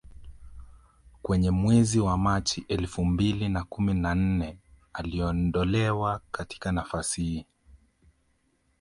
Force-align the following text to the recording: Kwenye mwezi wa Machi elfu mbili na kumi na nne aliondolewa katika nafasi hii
Kwenye 1.21 1.51
mwezi 1.51 1.99
wa 1.99 2.17
Machi 2.17 2.65
elfu 2.67 3.05
mbili 3.05 3.49
na 3.49 3.63
kumi 3.63 3.93
na 3.93 4.15
nne 4.15 4.59
aliondolewa 4.93 6.21
katika 6.31 6.71
nafasi 6.71 7.21
hii 7.23 7.45